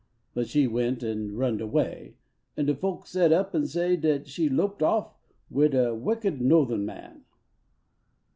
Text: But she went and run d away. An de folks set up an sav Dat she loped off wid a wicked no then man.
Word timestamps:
But 0.33 0.47
she 0.47 0.65
went 0.65 1.03
and 1.03 1.37
run 1.37 1.57
d 1.57 1.63
away. 1.63 2.15
An 2.57 2.65
de 2.65 2.73
folks 2.73 3.11
set 3.11 3.31
up 3.31 3.53
an 3.53 3.67
sav 3.67 4.01
Dat 4.01 4.27
she 4.27 4.49
loped 4.49 4.81
off 4.81 5.13
wid 5.51 5.75
a 5.75 5.93
wicked 5.93 6.41
no 6.41 6.65
then 6.65 6.85
man. 6.87 7.21